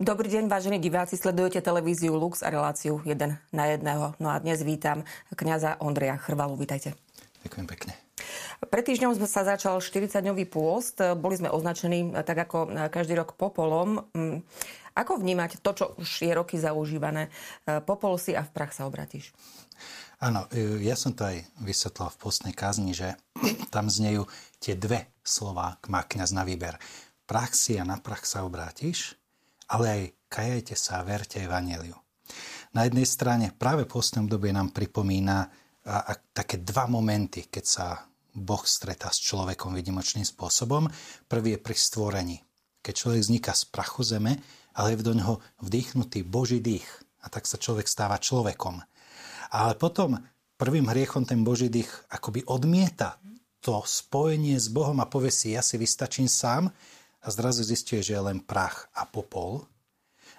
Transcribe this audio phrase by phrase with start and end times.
[0.00, 3.20] Dobrý deň, vážení diváci, sledujete televíziu Lux a reláciu 1
[3.52, 4.16] na jedného.
[4.16, 6.56] No a dnes vítam kňaza Ondreja Chrvalu.
[6.56, 6.96] Vítajte.
[7.44, 7.92] Ďakujem pekne.
[8.64, 10.96] Pred týždňom sa začal 40-dňový pôst.
[11.20, 14.08] Boli sme označení tak ako každý rok popolom.
[14.16, 14.40] Mm,
[14.96, 17.28] ako vnímať to, čo už je roky zaužívané?
[17.84, 19.36] Popol si a v prach sa obratíš.
[20.16, 20.48] Áno,
[20.80, 23.20] ja som to aj vysvetlil v postnej kázni, že
[23.74, 24.24] tam znejú
[24.64, 26.80] tie dve slova, má kniaz na výber.
[27.28, 29.19] Prach si a na prach sa obrátiš
[29.70, 31.94] ale aj kajajte sa a verte evaneliu.
[32.70, 35.50] Na jednej strane práve postnom dobe nám pripomína
[35.86, 37.86] a, a, také dva momenty, keď sa
[38.30, 40.86] Boh stretá s človekom vydimočným spôsobom.
[41.26, 42.38] Prvý je pri stvorení.
[42.78, 44.38] Keď človek vzniká z prachu zeme,
[44.78, 46.86] ale je do ňoho vdýchnutý Boží dých.
[47.20, 48.78] A tak sa človek stáva človekom.
[49.50, 50.14] Ale potom
[50.54, 53.18] prvým hriechom ten Boží dých akoby odmieta
[53.60, 56.72] to spojenie s Bohom a povie si, ja si vystačím sám
[57.20, 59.68] a zrazu zistuje, že je len prach a popol.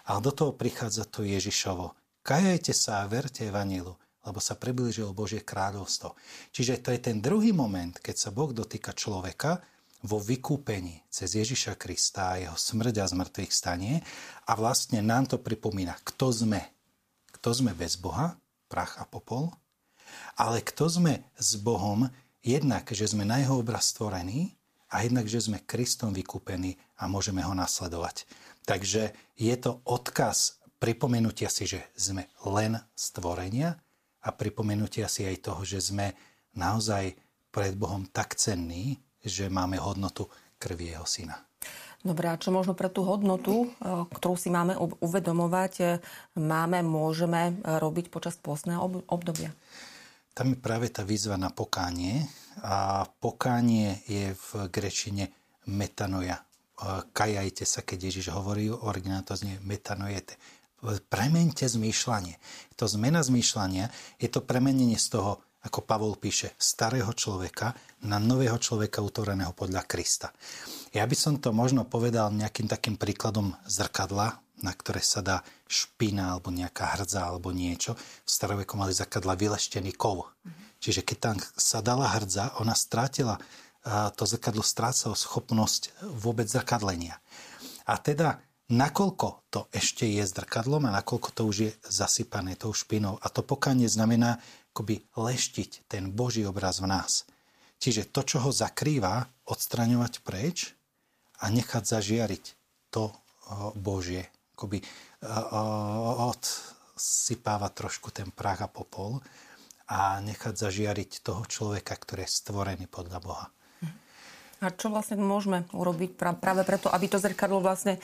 [0.10, 1.94] A do toho prichádza to Ježišovo.
[2.22, 3.94] Kajajte sa a verte Evanilu,
[4.26, 6.14] lebo sa priblížilo Božie kráľovstvo.
[6.54, 9.62] Čiže to je ten druhý moment, keď sa Boh dotýka človeka
[10.02, 14.02] vo vykúpení cez Ježiša Krista a jeho smrť a zmrtvých stanie
[14.50, 16.62] a vlastne nám to pripomína, kto sme.
[17.30, 18.38] Kto sme bez Boha,
[18.70, 19.54] prach a popol,
[20.38, 22.10] ale kto sme s Bohom,
[22.42, 24.58] jednak, že sme na jeho obraz stvorení
[24.92, 28.28] a jednak, že sme Kristom vykúpení a môžeme ho nasledovať.
[28.68, 33.80] Takže je to odkaz pripomenutia si, že sme len stvorenia
[34.22, 36.14] a pripomenutia si aj toho, že sme
[36.58, 37.16] naozaj
[37.50, 41.38] pred Bohom tak cenní, že máme hodnotu krvi jeho syna.
[42.02, 44.74] Dobre, a čo možno pre tú hodnotu, e, ktorú si máme
[45.06, 45.86] uvedomovať, e,
[46.34, 49.54] máme, môžeme robiť počas pôstneho obdobia?
[50.34, 52.26] Tam je práve tá výzva na pokánie,
[52.60, 55.32] a pokánie je v grečine
[55.72, 56.44] metanoja.
[57.14, 60.36] Kajajte sa, keď Ježiš hovorí, originál to znie metanojete.
[61.08, 62.42] Premente zmýšľanie.
[62.76, 68.58] To zmena zmýšľania je to premenenie z toho, ako Pavol píše, starého človeka na nového
[68.58, 70.34] človeka utvoreného podľa Krista.
[70.90, 76.38] Ja by som to možno povedal nejakým takým príkladom zrkadla, na ktoré sa dá špina
[76.38, 77.98] alebo nejaká hrdza alebo niečo.
[77.98, 80.30] V staroveku mali zakadla vyleštený kov.
[80.30, 83.38] Mm-hmm Čiže keď tam sa dala hrdza, ona strátila,
[84.18, 87.22] to zrkadlo strácalo schopnosť vôbec zrkadlenia.
[87.86, 88.42] A teda
[88.74, 93.22] nakoľko to ešte je zrkadlom a nakoľko to už je zasypané tou špinou.
[93.22, 94.42] A to pokanie znamená
[94.74, 97.30] akoby leštiť ten Boží obraz v nás.
[97.78, 100.74] Čiže to, čo ho zakrýva, odstraňovať preč
[101.42, 102.46] a nechať zažiariť
[102.90, 103.14] to
[103.78, 104.30] Božie.
[104.62, 104.78] Akoby
[106.94, 109.18] odsypáva trošku ten prach a popol
[109.90, 113.50] a nechať zažiariť toho človeka, ktorý je stvorený podľa Boha.
[114.62, 118.00] A čo vlastne môžeme urobiť práve preto, aby to zrkadlo vlastne e,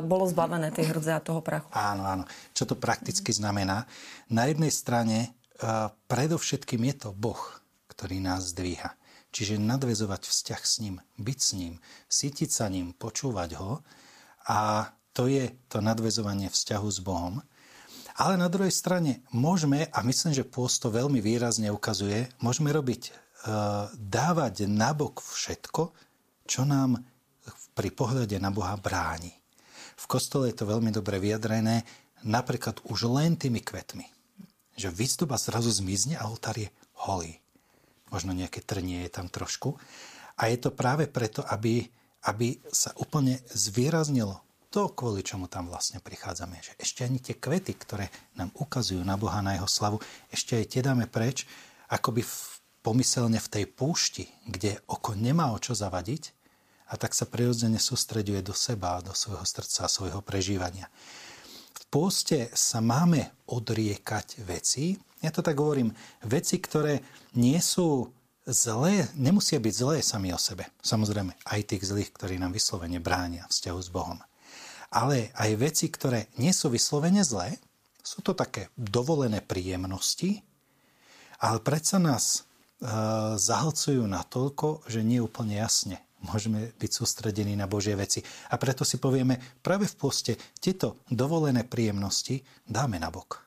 [0.00, 1.68] bolo zbavené tej hrdze a toho prachu?
[1.76, 2.24] Áno, áno.
[2.56, 3.84] Čo to prakticky znamená?
[4.32, 5.28] Na jednej strane e,
[6.08, 7.60] predovšetkým je to Boh,
[7.92, 8.96] ktorý nás zdvíha.
[9.36, 11.74] Čiže nadvezovať vzťah s ním, byť s ním,
[12.08, 13.84] sítiť sa ním, počúvať ho.
[14.48, 17.42] A to je to nadvezovanie vzťahu s Bohom.
[18.22, 23.02] Ale na druhej strane môžeme, a myslím, že pôst to veľmi výrazne ukazuje, môžeme robiť,
[23.06, 23.12] e,
[23.98, 25.90] dávať nabok všetko,
[26.46, 27.02] čo nám
[27.74, 29.34] pri pohľade na Boha bráni.
[29.98, 31.82] V kostole je to veľmi dobre vyjadrené,
[32.22, 34.06] napríklad už len tými kvetmi.
[34.78, 36.70] Že výstupa zrazu zmizne a oltár je
[37.06, 37.42] holý.
[38.14, 39.74] Možno nejaké trnie je tam trošku.
[40.38, 41.90] A je to práve preto, aby,
[42.22, 46.60] aby sa úplne zvýraznilo to, kvôli čomu tam vlastne prichádzame.
[46.60, 49.98] Že ešte ani tie kvety, ktoré nám ukazujú na Boha, na jeho slavu,
[50.28, 51.48] ešte aj tie dáme preč,
[51.88, 52.34] akoby v,
[52.84, 56.36] pomyselne v tej púšti, kde oko nemá o čo zavadiť,
[56.88, 60.88] a tak sa prirodzene sústreďuje do seba, do svojho srdca svojho prežívania.
[61.76, 65.92] V pôste sa máme odriekať veci, ja to tak hovorím,
[66.24, 67.04] veci, ktoré
[67.36, 68.08] nie sú
[68.48, 70.64] zlé, nemusia byť zlé sami o sebe.
[70.80, 74.18] Samozrejme, aj tých zlých, ktorí nám vyslovene bránia vzťahu s Bohom
[74.88, 77.56] ale aj veci, ktoré nie sú vyslovene zlé,
[78.00, 80.40] sú to také dovolené príjemnosti,
[81.44, 82.40] ale predsa nás e,
[83.36, 88.22] zahlcujú natoľko, že nie úplne jasne môžeme byť sústredení na Božie veci.
[88.50, 93.38] A preto si povieme, práve v poste tieto dovolené príjemnosti dáme na bok,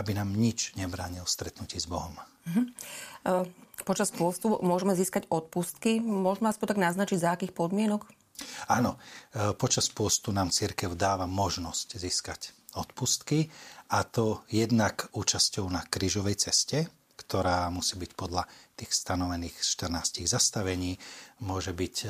[0.00, 2.16] aby nám nič nebránil stretnutí s Bohom.
[2.48, 3.44] Uh-huh.
[3.84, 6.00] Počas pôstu môžeme získať odpustky.
[6.00, 8.08] Môžeme aspoň tak naznačiť, za akých podmienok?
[8.70, 8.96] Áno,
[9.32, 12.40] e, počas postu nám církev dáva možnosť získať
[12.78, 13.50] odpustky
[13.90, 16.86] a to jednak účasťou na krížovej ceste,
[17.18, 18.46] ktorá musí byť podľa
[18.78, 20.94] tých stanovených 14 zastavení,
[21.42, 22.08] môže byť e,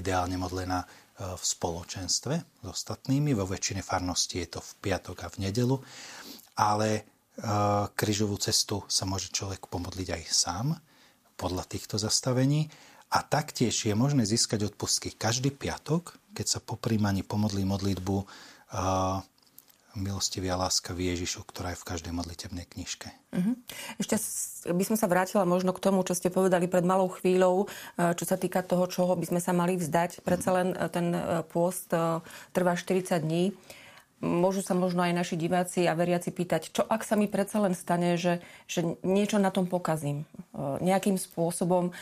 [0.00, 0.86] ideálne modlená
[1.20, 3.36] v spoločenstve s ostatnými.
[3.36, 5.76] Vo väčšine farností je to v piatok a v nedelu,
[6.56, 7.04] ale
[7.92, 10.80] križovú cestu sa môže človek pomodliť aj sám
[11.36, 12.72] podľa týchto zastavení.
[13.10, 18.22] A taktiež je možné získať odpustky každý piatok, keď sa po príjmaní pomodlí modlitbu
[19.98, 23.10] milostivia láska v Ježišu, ktorá je v každej modlitebnej knižke.
[23.34, 23.58] Uh-huh.
[23.98, 24.14] Ešte
[24.70, 27.66] by som sa vrátila možno k tomu, čo ste povedali pred malou chvíľou,
[27.98, 30.22] čo sa týka toho, čoho by sme sa mali vzdať.
[30.22, 31.10] Predsa len ten
[31.50, 31.90] pôst
[32.54, 33.50] trvá 40 dní
[34.20, 37.72] môžu sa možno aj naši diváci a veriaci pýtať, čo ak sa mi predsa len
[37.72, 40.22] stane, že, že niečo na tom pokazím.
[40.22, 40.24] E,
[40.84, 41.92] nejakým spôsobom e,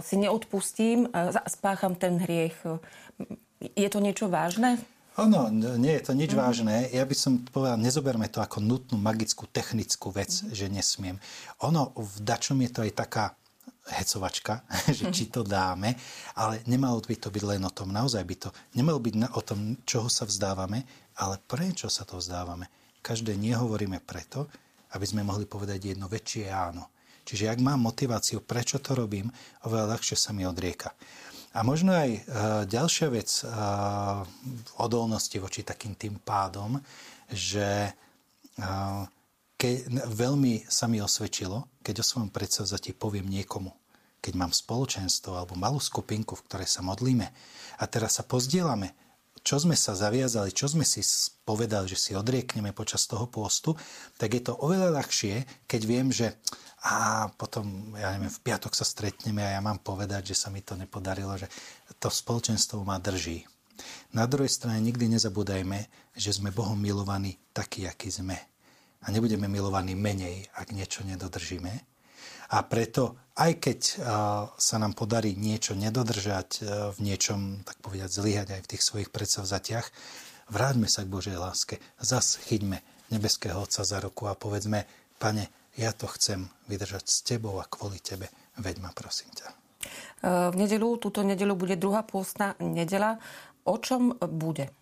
[0.00, 1.10] si neodpustím,
[1.50, 2.56] spácham ten hriech.
[3.74, 4.78] Je to niečo vážne?
[5.16, 5.48] Ono,
[5.80, 6.38] nie je to nič mm.
[6.38, 6.74] vážne.
[6.92, 10.52] Ja by som povedal, nezoberme to ako nutnú magickú technickú vec, mm.
[10.52, 11.16] že nesmiem.
[11.64, 13.24] Ono, v dačom je to aj taká
[13.86, 14.66] hecovačka,
[14.96, 15.94] že či to dáme,
[16.36, 19.58] ale nemalo by to byť len o tom, naozaj by to, nemalo byť o tom,
[19.86, 20.84] čoho sa vzdávame,
[21.16, 22.68] ale prečo sa to vzdávame?
[23.00, 24.50] Každé nie hovoríme preto,
[24.92, 26.90] aby sme mohli povedať jedno väčšie áno.
[27.26, 29.26] Čiže ak mám motiváciu, prečo to robím,
[29.66, 30.94] oveľa ľahšie sa mi odrieka.
[31.56, 32.20] A možno aj e,
[32.68, 33.44] ďalšia vec e,
[34.78, 36.76] odolnosti voči takým tým pádom,
[37.32, 37.90] že e,
[39.56, 43.72] ke, veľmi sa mi osvedčilo, keď o svojom predsavzatí poviem niekomu,
[44.20, 47.26] keď mám spoločenstvo alebo malú skupinku, v ktorej sa modlíme
[47.80, 49.05] a teraz sa pozdielame
[49.46, 51.06] čo sme sa zaviazali, čo sme si
[51.46, 53.78] povedali, že si odriekneme počas toho pôstu,
[54.18, 56.34] tak je to oveľa ľahšie, keď viem, že
[56.86, 60.62] a potom, ja neviem, v piatok sa stretneme a ja mám povedať, že sa mi
[60.62, 61.46] to nepodarilo, že
[61.98, 63.46] to spoločenstvo ma drží.
[64.14, 65.78] Na druhej strane nikdy nezabúdajme,
[66.14, 68.38] že sme Bohom milovaní takí, akí sme.
[69.02, 71.95] A nebudeme milovaní menej, ak niečo nedodržíme.
[72.50, 73.80] A preto aj keď
[74.56, 76.64] sa nám podarí niečo nedodržať,
[76.96, 79.86] v niečom, tak povedať, zlyhať aj v tých svojich predsavzatiach,
[80.48, 81.76] vráťme sa k Božej láske.
[82.00, 82.80] Zas chyťme
[83.12, 84.88] nebeského Otca za ruku a povedzme,
[85.20, 88.32] pane, ja to chcem vydržať s tebou a kvôli tebe.
[88.56, 89.52] Veď ma, prosím ťa.
[90.24, 93.20] V nedelu, túto nedelu bude druhá pôstna nedela.
[93.68, 94.72] O čom bude?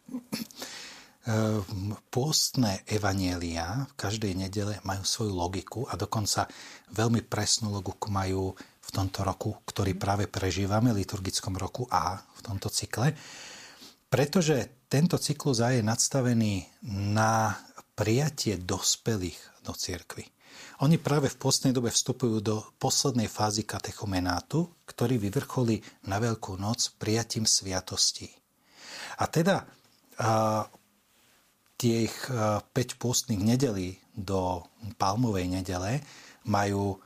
[1.24, 6.44] Ehm, pôstne evanielia v každej nedele majú svoju logiku a dokonca
[6.92, 12.68] veľmi presnú logiku majú v tomto roku, ktorý práve prežívame, liturgickom roku A v tomto
[12.68, 13.16] cykle,
[14.12, 16.84] pretože tento cyklus A je nadstavený
[17.16, 17.56] na
[17.96, 20.28] prijatie dospelých do cirkvy.
[20.84, 26.92] Oni práve v postnej dobe vstupujú do poslednej fázy katechumenátu, ktorý vyvrcholí na Veľkú noc
[27.00, 28.28] prijatím sviatostí.
[29.16, 29.64] A teda
[31.84, 34.64] tých 5 e, pôstnych nedelí do
[34.96, 36.00] palmovej nedele
[36.48, 36.98] majú e,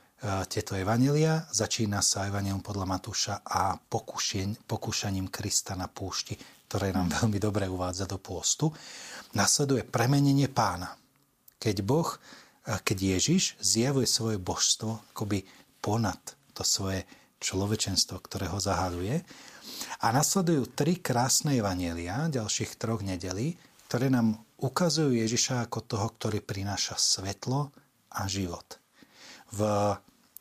[0.47, 1.43] tieto evanelia.
[1.51, 6.39] Začína sa evanelium podľa Matúša a pokúšaním Krista na púšti,
[6.71, 8.71] ktoré nám veľmi dobre uvádza do pôstu.
[9.35, 10.95] Nasleduje premenenie pána.
[11.59, 15.43] Keď Boh, e, keď Ježiš zjavuje svoje božstvo akoby
[15.83, 17.03] ponad to svoje
[17.43, 19.27] človečenstvo, ktoré ho zahaluje.
[20.03, 26.43] A nasledujú tri krásne evanelia ďalších troch nedelí, ktoré nám ukazujú Ježiša ako toho, ktorý
[26.43, 27.71] prináša svetlo
[28.11, 28.79] a život.
[29.55, 29.65] V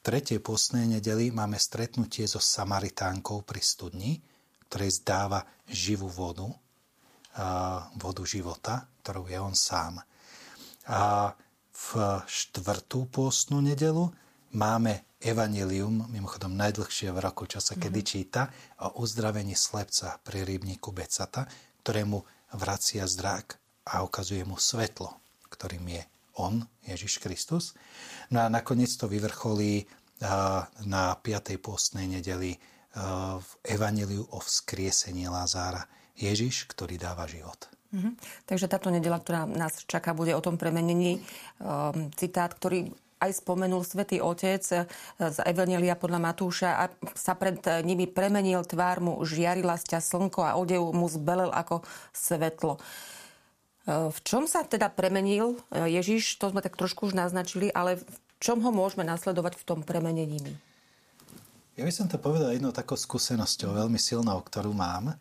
[0.02, 4.12] tretej postnej nedeli máme stretnutie so Samaritánkou pri studni,
[4.68, 6.50] ktorej zdáva živú vodu,
[7.96, 10.02] vodu života, ktorou je on sám.
[10.90, 11.32] A
[11.72, 11.88] v
[12.26, 14.10] štvrtú pôstnu nedelu
[14.52, 18.50] máme Evangelium, mimochodom najdlhšie v roku, čo sa kedy číta,
[18.82, 21.46] o uzdravení slepca pri rybníku Becata,
[21.82, 22.18] ktorému
[22.54, 25.16] vracia zrak a ukazuje mu svetlo,
[25.48, 26.02] ktorým je
[26.38, 27.74] on, Ježiš Kristus.
[28.30, 29.88] No a nakoniec to vyvrcholí
[30.86, 31.58] na 5.
[31.62, 32.58] postnej nedeli
[33.38, 35.86] v Evangeliu o vzkriesení Lázára.
[36.18, 37.70] Ježiš, ktorý dáva život.
[37.94, 38.42] Mm-hmm.
[38.42, 41.22] Takže táto nedela, ktorá nás čaká, bude o tom premenení.
[41.62, 42.90] Um, citát, ktorý
[43.22, 44.62] aj spomenul svätý Otec
[45.18, 46.84] z Evangelia podľa Matúša a
[47.18, 51.82] sa pred nimi premenil tvár mu, žiarila sťa slnko a odev mu zbelel ako
[52.14, 52.78] svetlo.
[52.78, 53.17] Eh,
[53.88, 58.16] v čom sa teda premenil eh, Ježiš, to sme tak trošku už naznačili, ale v
[58.36, 60.44] čom ho môžeme nasledovať v tom premenení?
[61.78, 65.14] Ja by som to povedal jednou takou skúsenosťou, veľmi silnou, ktorú mám.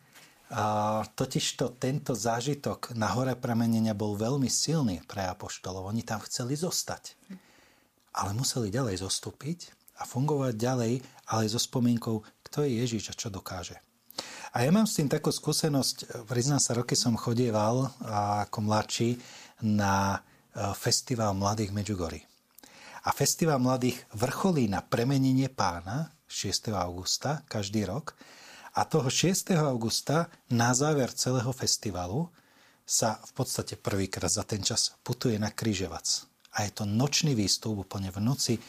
[0.48, 0.64] A
[1.12, 5.86] totižto tento zážitok na hore premenenia bol veľmi silný pre apoštolov.
[5.92, 7.14] Oni tam chceli zostať.
[8.16, 9.70] Ale museli ďalej zostúpiť
[10.00, 10.92] a fungovať ďalej,
[11.30, 13.78] ale so spomienkou, kto je Ježiš a čo dokáže.
[14.56, 17.92] A ja mám s tým takú skúsenosť, priznám sa, roky som chodieval
[18.48, 19.20] ako mladší
[19.60, 20.18] na e,
[20.72, 22.24] festival mladých Medjugorje.
[23.04, 26.72] A festival mladých vrcholí na premenenie pána 6.
[26.72, 28.16] augusta každý rok.
[28.76, 29.52] A toho 6.
[29.58, 32.28] augusta na záver celého festivalu
[32.88, 36.24] sa v podstate prvýkrát za ten čas putuje na Kryževac.
[36.56, 38.60] A je to nočný výstup, úplne v noci e,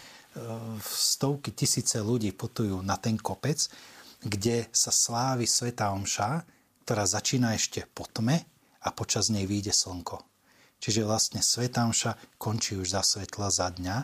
[0.84, 3.72] stovky tisíce ľudí putujú na ten kopec,
[4.20, 6.44] kde sa slávi Sveta Omša,
[6.84, 8.44] ktorá začína ešte po tme
[8.84, 10.20] a počas nej vyjde slnko.
[10.80, 13.98] Čiže vlastne Sveta Omša končí už za svetla za dňa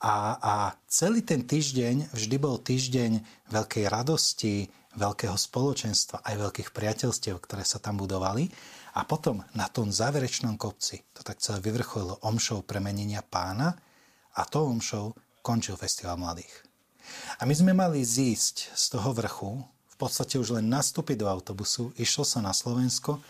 [0.00, 0.54] a, a
[0.88, 3.20] celý ten týždeň vždy bol týždeň
[3.52, 8.48] veľkej radosti, veľkého spoločenstva, aj veľkých priateľstiev, ktoré sa tam budovali.
[8.96, 13.76] A potom na tom záverečnom kopci to tak celé vyvrcholilo omšou premenenia pána
[14.34, 15.14] a to omšou
[15.44, 16.69] končil Festival mladých.
[17.40, 21.92] A my sme mali zísť z toho vrchu, v podstate už len nastúpiť do autobusu,
[22.00, 23.20] išlo sa na Slovensko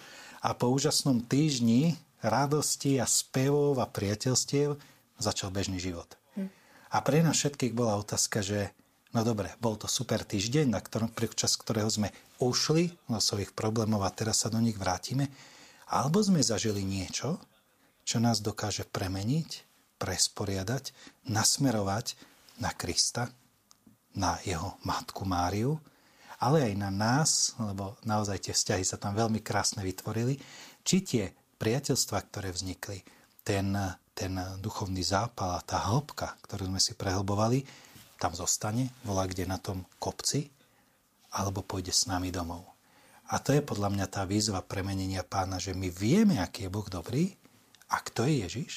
[0.41, 4.77] a po úžasnom týždni radosti a spevov a priateľstiev
[5.21, 6.17] začal bežný život.
[6.37, 6.49] Hm.
[6.93, 8.73] A pre nás všetkých bola otázka, že
[9.13, 14.07] no dobre, bol to super týždeň, na ktorom, čas ktorého sme ušli zo svojich problémov
[14.07, 15.29] a teraz sa do nich vrátime,
[15.91, 17.43] alebo sme zažili niečo,
[18.07, 19.67] čo nás dokáže premeniť,
[20.01, 20.95] presporiadať,
[21.29, 22.17] nasmerovať
[22.63, 23.29] na Krista,
[24.17, 25.79] na jeho matku Máriu,
[26.41, 30.41] ale aj na nás, lebo naozaj tie vzťahy sa tam veľmi krásne vytvorili,
[30.81, 31.25] či tie
[31.61, 33.05] priateľstva, ktoré vznikli,
[33.45, 33.77] ten,
[34.17, 34.33] ten
[34.65, 37.65] duchovný zápal a tá hĺbka, ktorú sme si prehlbovali,
[38.17, 40.49] tam zostane, volá kde na tom kopci,
[41.37, 42.65] alebo pôjde s nami domov.
[43.31, 46.89] A to je podľa mňa tá výzva premenenia pána, že my vieme, aký je Boh
[46.91, 47.31] dobrý
[47.87, 48.73] a kto je Ježiš,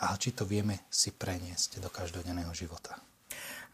[0.00, 2.96] ale či to vieme si preniesť do každodenného života.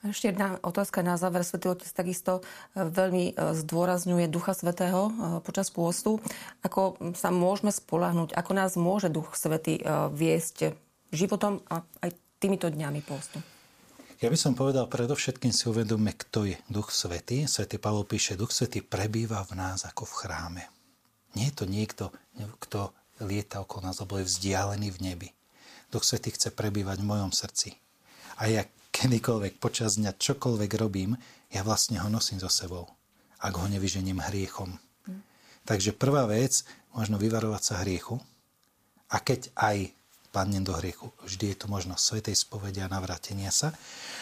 [0.05, 1.49] Ešte jedna otázka na záver.
[1.49, 2.45] Svetý Otec takisto
[2.77, 6.21] e, veľmi e, zdôrazňuje Ducha Svetého e, počas pôstu.
[6.61, 9.81] Ako sa môžeme spolahnuť, ako nás môže Duch Svetý
[10.13, 10.77] viesť
[11.09, 13.41] životom a aj týmito dňami pôstu?
[14.21, 17.49] Ja by som povedal, predovšetkým si uvedome, kto je Duch Svetý.
[17.49, 20.65] Svetý Pavol píše, Duch Svetý prebýva v nás ako v chráme.
[21.33, 22.13] Nie je to niekto,
[22.61, 22.93] kto
[23.25, 25.29] lieta okolo nás, alebo je vzdialený v nebi.
[25.89, 27.73] Duch Svetý chce prebývať v mojom srdci.
[28.39, 28.63] A ja
[28.95, 31.19] kedykoľvek počas dňa čokoľvek robím,
[31.51, 32.87] ja vlastne ho nosím so sebou,
[33.43, 34.79] ak ho nevyženiem hriechom.
[35.67, 36.63] Takže prvá vec,
[36.95, 38.23] možno vyvarovať sa hriechu.
[39.11, 39.91] A keď aj
[40.35, 41.15] padnem do hriechu.
[41.23, 43.71] Vždy je tu možnosť svetej spovede a navrátenia sa.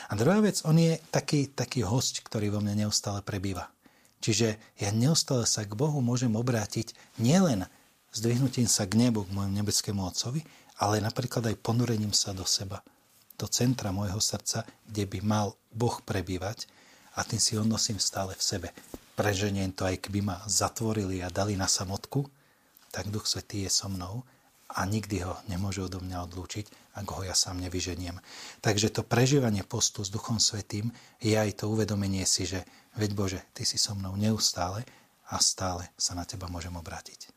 [0.09, 3.73] A druhá vec, on je taký, taký host, ktorý vo mne neustále prebýva.
[4.21, 7.65] Čiže ja neustále sa k Bohu môžem obrátiť nielen
[8.13, 10.45] zdvihnutím sa k nebu, k môjmu nebeskému Otcovi,
[10.79, 12.85] ale napríklad aj ponorením sa do seba,
[13.43, 16.71] do centra môjho srdca, kde by mal Boh prebývať
[17.19, 18.69] a tým si ho nosím stále v sebe.
[19.19, 22.23] Preženiem to aj keby ma zatvorili a dali na samotku,
[22.95, 24.23] tak Duch Svetý je so mnou
[24.71, 28.17] a nikdy ho nemôže odo mňa odlúčiť, ak ho ja sám nevyženiem.
[28.63, 32.63] Takže to prežívanie postu s Duchom Svetým je aj to uvedomenie si, že
[32.97, 34.87] veď Bože, Ty si so mnou neustále
[35.29, 37.29] a stále sa na Teba môžem obrátiť.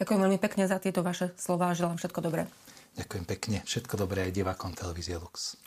[0.00, 2.50] Ďakujem veľmi pekne za tieto vaše slova a želám všetko dobré.
[2.96, 3.58] Ďakujem pekne.
[3.68, 5.60] Všetko dobré aj divákom televízie Lux.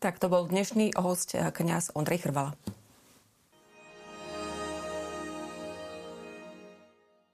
[0.00, 2.54] Tak to bol dnešný host kňaz Ondrej Chrvala.